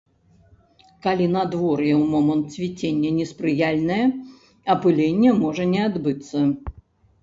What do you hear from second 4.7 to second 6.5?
апыленне можа не адбыцца.